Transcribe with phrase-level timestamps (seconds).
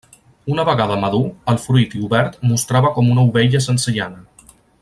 [0.53, 1.19] Una vegada madur
[1.53, 4.53] el fruit i obert mostrava com una ovella sense llana.